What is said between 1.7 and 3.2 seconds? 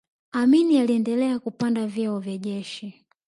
vyeo vya jeshi